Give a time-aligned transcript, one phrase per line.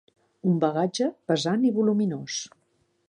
[0.51, 2.39] Un bagatge pesant i voluminós.